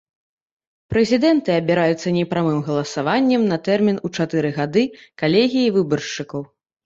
Прэзідэнты 0.93 1.51
абіраюцца 1.61 2.13
непрамым 2.15 2.63
галасаваннем 2.69 3.41
на 3.51 3.57
тэрмін 3.67 3.97
у 4.09 4.13
чатыры 4.19 4.49
гады 4.57 4.83
калегіяй 5.23 5.69
выбаршчыкаў. 5.79 6.41